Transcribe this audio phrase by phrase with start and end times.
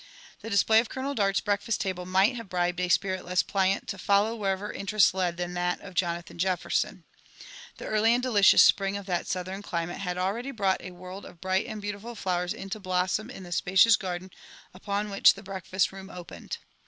[0.39, 3.99] The display of Golooel Daurl'i breakfast table might have brHied a spirit less pliant to
[3.99, 7.03] follow wherever interest led than that of Jonathan JeCferson.
[7.77, 11.39] The early and delicions spring of that souUiem climate had already brou^t a world of
[11.39, 14.31] bright and beautiful flowers into blossom in the spacious garden
[14.73, 16.57] upon which the breakfast room opened.